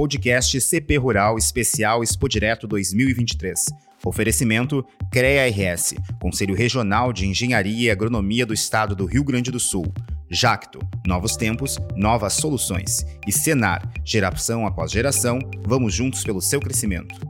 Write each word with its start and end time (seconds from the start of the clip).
podcast 0.00 0.58
CP 0.58 0.96
Rural 0.96 1.36
Especial 1.36 2.02
Expo 2.02 2.26
Direto 2.26 2.66
2023. 2.66 3.66
Oferecimento 4.02 4.82
CREA 5.12 5.46
RS, 5.50 5.94
Conselho 6.18 6.54
Regional 6.54 7.12
de 7.12 7.26
Engenharia 7.26 7.88
e 7.88 7.90
Agronomia 7.90 8.46
do 8.46 8.54
Estado 8.54 8.96
do 8.96 9.04
Rio 9.04 9.22
Grande 9.22 9.50
do 9.50 9.60
Sul. 9.60 9.92
Jacto, 10.30 10.78
novos 11.06 11.36
tempos, 11.36 11.78
novas 11.94 12.32
soluções. 12.32 13.04
E 13.26 13.30
Senar, 13.30 13.86
geração 14.02 14.66
após 14.66 14.90
geração, 14.90 15.38
vamos 15.66 15.92
juntos 15.92 16.24
pelo 16.24 16.40
seu 16.40 16.60
crescimento. 16.60 17.29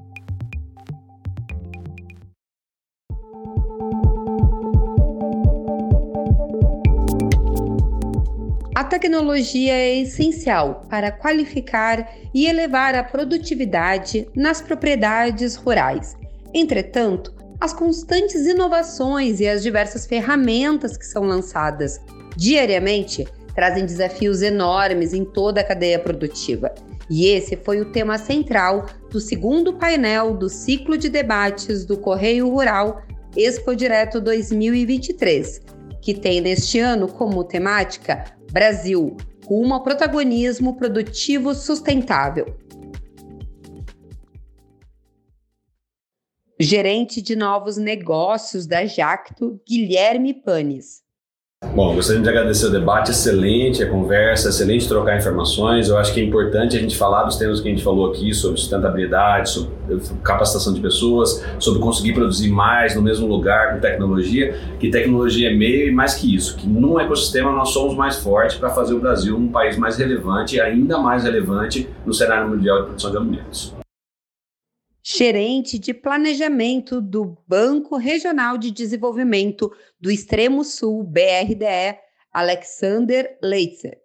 A 8.81 8.85
tecnologia 8.85 9.75
é 9.75 9.99
essencial 9.99 10.87
para 10.89 11.13
qualificar 11.13 12.15
e 12.33 12.47
elevar 12.47 12.95
a 12.95 13.05
produtividade 13.05 14.27
nas 14.35 14.63
propriedades 14.63 15.55
rurais. 15.55 16.17
Entretanto, 16.55 17.35
as 17.61 17.75
constantes 17.75 18.47
inovações 18.47 19.39
e 19.39 19.47
as 19.47 19.63
diversas 19.63 20.07
ferramentas 20.07 20.97
que 20.97 21.05
são 21.05 21.25
lançadas 21.25 22.01
diariamente 22.35 23.29
trazem 23.55 23.85
desafios 23.85 24.41
enormes 24.41 25.13
em 25.13 25.27
toda 25.27 25.61
a 25.61 25.65
cadeia 25.65 25.99
produtiva. 25.99 26.75
E 27.11 27.27
esse 27.27 27.59
foi 27.59 27.83
o 27.83 27.93
tema 27.93 28.17
central 28.17 28.87
do 29.11 29.21
segundo 29.21 29.75
painel 29.75 30.35
do 30.35 30.49
ciclo 30.49 30.97
de 30.97 31.11
debates 31.11 31.85
do 31.85 31.99
Correio 31.99 32.49
Rural 32.49 33.03
Expo 33.37 33.77
Direto 33.77 34.23
2023, 34.23 35.61
que 36.01 36.15
tem 36.15 36.41
neste 36.41 36.79
ano 36.79 37.09
como 37.09 37.45
temática 37.45 38.25
Brasil, 38.53 39.17
rumo 39.47 39.75
ao 39.75 39.83
protagonismo 39.83 40.77
produtivo 40.77 41.55
sustentável. 41.55 42.57
Gerente 46.59 47.23
de 47.23 47.35
novos 47.35 47.77
negócios 47.77 48.67
da 48.67 48.85
Jacto, 48.85 49.61
Guilherme 49.67 50.35
Panes. 50.35 51.03
Bom, 51.73 51.95
gostaria 51.95 52.21
de 52.21 52.29
agradecer 52.29 52.67
o 52.67 52.71
debate, 52.71 53.13
excelente 53.13 53.81
a 53.81 53.89
conversa, 53.89 54.49
excelente 54.49 54.89
trocar 54.89 55.17
informações. 55.17 55.89
Eu 55.89 55.99
acho 55.99 56.13
que 56.13 56.21
é 56.21 56.25
importante 56.25 56.77
a 56.77 56.81
gente 56.81 56.97
falar 56.97 57.23
dos 57.23 57.37
temas 57.37 57.61
que 57.61 57.69
a 57.69 57.71
gente 57.71 57.85
falou 57.85 58.11
aqui 58.11 58.35
sobre 58.35 58.59
sustentabilidade, 58.59 59.51
sobre 59.51 59.71
capacitação 60.25 60.73
de 60.75 60.81
pessoas, 60.81 61.45
sobre 61.61 61.81
conseguir 61.81 62.15
produzir 62.15 62.51
mais 62.51 62.97
no 62.97 63.03
mesmo 63.03 63.29
lugar 63.29 63.75
com 63.75 63.81
tecnologia, 63.81 64.59
que 64.81 64.91
tecnologia 64.91 65.51
é 65.51 65.55
meio 65.55 65.89
e 65.89 65.93
mais 65.93 66.15
que 66.15 66.35
isso, 66.35 66.57
que 66.57 66.67
num 66.67 66.99
ecossistema 66.99 67.53
nós 67.53 67.69
somos 67.69 67.95
mais 67.95 68.17
fortes 68.17 68.57
para 68.57 68.71
fazer 68.71 68.95
o 68.95 68.99
Brasil 68.99 69.37
um 69.37 69.49
país 69.49 69.79
mais 69.79 69.97
relevante 69.97 70.57
e 70.57 70.61
ainda 70.61 70.99
mais 70.99 71.23
relevante 71.23 71.89
no 72.05 72.13
cenário 72.13 72.49
mundial 72.49 72.81
de 72.81 72.87
produção 72.87 73.11
de 73.13 73.17
alimentos 73.17 73.80
gerente 75.03 75.79
de 75.79 75.95
planejamento 75.95 77.01
do 77.01 77.37
Banco 77.47 77.97
Regional 77.97 78.59
de 78.59 78.71
Desenvolvimento 78.71 79.73
do 80.01 80.11
Extremo 80.11 80.63
Sul, 80.65 81.03
BRDE, 81.03 81.99
Alexander 82.33 83.39
Leitzer. 83.43 83.99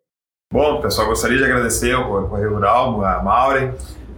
Bom, 0.51 0.81
pessoal, 0.81 1.07
gostaria 1.07 1.37
de 1.37 1.43
agradecer 1.43 1.93
ao 1.93 2.29
Correio 2.29 2.53
Rural, 2.53 3.03
a 3.03 3.21
Maureen, 3.21 3.73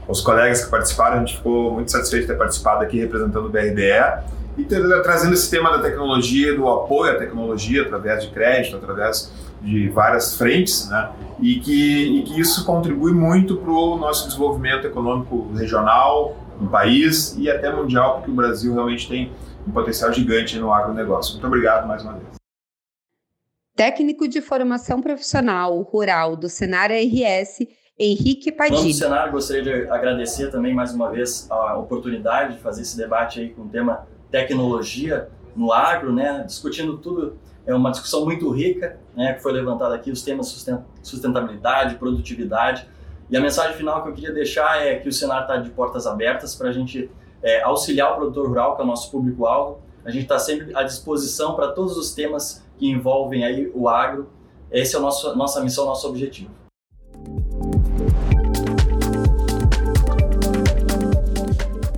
os 0.08 0.22
colegas 0.22 0.64
que 0.64 0.72
participaram. 0.72 1.18
A 1.18 1.20
gente 1.20 1.38
ficou 1.38 1.74
muito 1.74 1.92
satisfeito 1.92 2.28
de 2.28 2.34
ter 2.34 2.38
participado 2.38 2.84
aqui 2.84 3.00
representando 3.00 3.46
o 3.46 3.50
BRDE 3.50 4.38
e 4.58 4.64
ter, 4.64 4.82
trazendo 5.02 5.34
esse 5.34 5.50
tema 5.50 5.76
da 5.76 5.82
tecnologia, 5.82 6.56
do 6.56 6.68
apoio 6.70 7.14
à 7.14 7.16
tecnologia 7.16 7.84
através 7.84 8.24
de 8.24 8.32
crédito, 8.32 8.76
através 8.76 9.32
de 9.62 9.90
várias 9.90 10.36
frentes, 10.36 10.88
né? 10.90 11.10
e, 11.40 11.60
que, 11.60 12.20
e 12.20 12.24
que 12.24 12.40
isso 12.40 12.66
contribui 12.66 13.12
muito 13.12 13.58
para 13.58 13.72
o 13.72 13.98
nosso 13.98 14.28
desenvolvimento 14.28 14.86
econômico 14.86 15.52
regional, 15.54 16.36
no 16.60 16.70
país 16.70 17.36
e 17.38 17.50
até 17.50 17.72
mundial, 17.72 18.16
porque 18.16 18.32
o 18.32 18.34
Brasil 18.34 18.74
realmente 18.74 19.08
tem 19.08 19.32
um 19.68 19.72
potencial 19.72 20.12
gigante 20.12 20.58
no 20.58 20.74
agronegócio. 20.74 21.34
Muito 21.34 21.48
obrigado 21.48 21.88
mais 21.88 22.04
uma 22.04 22.14
vez. 22.14 22.38
Técnico 23.76 24.28
de 24.28 24.42
formação 24.42 25.02
profissional 25.02 25.80
rural 25.82 26.36
do 26.36 26.50
Senar 26.50 26.90
RS, 26.92 27.68
Henrique 28.00 28.52
Padilha. 28.52 28.84
No 28.84 28.94
Senar, 28.94 29.32
gostaria 29.32 29.64
de 29.64 29.90
agradecer 29.90 30.50
também 30.50 30.74
mais 30.74 30.94
uma 30.94 31.12
vez 31.12 31.48
a 31.50 31.78
oportunidade 31.78 32.56
de 32.56 32.60
fazer 32.60 32.82
esse 32.82 32.98
debate 32.98 33.40
aí 33.40 33.50
com 33.50 33.64
o 33.64 33.70
tema 33.70 34.08
tecnologia 34.32 35.30
no 35.56 35.72
agro, 35.72 36.14
né, 36.14 36.44
discutindo 36.46 36.98
tudo, 36.98 37.38
é 37.66 37.74
uma 37.74 37.92
discussão 37.92 38.24
muito 38.24 38.50
rica, 38.50 39.00
né, 39.16 39.34
que 39.34 39.42
foi 39.42 39.52
levantada 39.52 39.96
aqui, 39.96 40.12
os 40.12 40.22
temas 40.22 40.48
sustentabilidade, 41.02 41.96
produtividade, 41.96 42.88
e 43.30 43.36
a 43.36 43.42
mensagem 43.42 43.76
final 43.76 44.02
que 44.04 44.10
eu 44.10 44.14
queria 44.14 44.32
deixar 44.32 44.82
é 44.82 44.96
que 44.96 45.10
o 45.10 45.12
Senar 45.12 45.42
está 45.42 45.58
de 45.58 45.70
portas 45.70 46.08
abertas 46.08 46.56
para 46.56 46.70
a 46.70 46.72
gente 46.72 47.12
é, 47.44 47.62
auxiliar 47.62 48.14
o 48.14 48.16
produtor 48.16 48.48
rural, 48.48 48.76
que 48.76 48.82
é 48.82 48.86
o 48.86 48.88
nosso 48.88 49.12
público-alvo. 49.12 49.82
A 50.06 50.12
gente 50.12 50.24
está 50.24 50.40
sempre 50.40 50.74
à 50.74 50.84
disposição 50.84 51.54
para 51.54 51.74
todos 51.74 51.98
os 51.98 52.14
temas 52.14 52.64
que 52.78 52.90
envolvem 52.90 53.44
aí 53.44 53.70
o 53.76 53.90
agro. 53.90 54.30
Essa 54.72 54.96
é 54.96 55.00
a 55.00 55.02
nossa, 55.02 55.36
nossa 55.36 55.62
missão, 55.62 55.86
nosso 55.86 56.08
objetivo. 56.08 56.52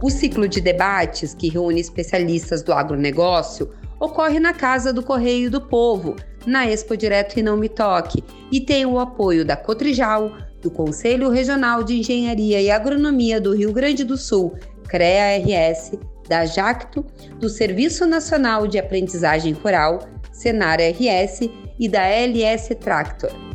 O 0.01 0.09
ciclo 0.09 0.47
de 0.47 0.59
debates, 0.59 1.35
que 1.35 1.50
reúne 1.50 1.79
especialistas 1.79 2.63
do 2.63 2.73
agronegócio, 2.73 3.72
ocorre 4.00 4.39
na 4.39 4.53
Casa 4.53 4.91
do 4.91 5.03
Correio 5.03 5.51
do 5.51 5.62
Povo, 5.62 6.16
na 6.47 6.66
Expo 6.66 6.97
Direto 6.97 7.38
e 7.38 7.44
Não 7.44 7.56
Me 7.56 7.69
Toque, 7.69 8.23
e 8.51 8.59
tem 8.59 8.85
o 8.88 8.97
apoio 8.97 9.45
da 9.45 9.56
Cotrijal, 9.56 10.31
do 10.61 10.69
Conselho 10.69 11.29
Regional 11.29 11.83
de 11.83 11.99
Engenharia 11.99 12.61
e 12.61 12.69
Agronomia 12.69 13.39
do 13.39 13.55
Rio 13.55 13.71
Grande 13.71 14.03
do 14.03 14.17
Sul, 14.17 14.57
CREA-RS, 14.87 15.97
da 16.27 16.45
JACTO, 16.45 17.05
do 17.39 17.49
Serviço 17.49 18.05
Nacional 18.05 18.67
de 18.67 18.77
Aprendizagem 18.77 19.53
Rural, 19.53 20.07
Senar-RS 20.31 21.49
e 21.79 21.89
da 21.89 22.03
LS 22.07 22.75
Tractor. 22.75 23.48